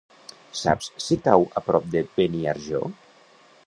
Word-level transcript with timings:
Saps 0.61 0.87
si 1.09 1.19
cau 1.29 1.47
a 1.61 1.65
prop 1.69 1.87
de 1.97 2.05
Beniarjó? 2.17 2.87